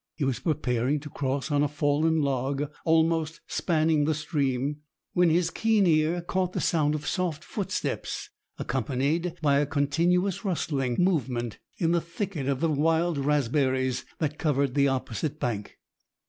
[0.15, 4.77] He was preparing to cross on a fallen log almost spanning the stream,
[5.13, 10.95] when his keen ear caught the sound of soft footsteps, accompanied by a continuous rustling
[10.97, 15.77] movement in the thicket of wild raspberries that covered the opposite bank.